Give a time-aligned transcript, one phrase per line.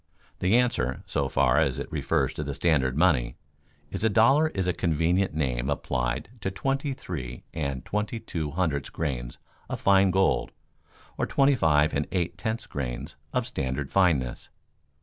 [0.39, 3.35] The answer, so far as it refers to the standard money,
[3.91, 8.89] is: a dollar is a convenient name applied to twenty three and twenty two hundredths
[8.89, 9.37] grains
[9.69, 10.53] of fine gold
[11.19, 14.49] or twenty five and eight tenths grains of standard fineness.